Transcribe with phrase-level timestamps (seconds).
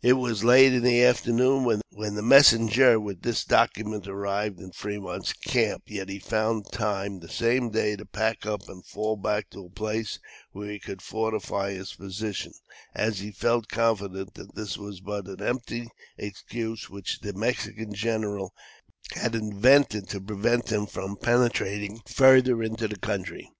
[0.00, 5.34] It was late in the afternoon when the messenger with this document arrived in Fremont's
[5.34, 9.66] camp; yet, he found time the same day to pack up and fall back to
[9.66, 10.18] a place
[10.52, 12.54] where he could fortify his position,
[12.94, 18.54] as he felt confident that this was but an empty excuse which the Mexican general
[19.16, 23.50] had invented to prevent him from penetrating further into the country.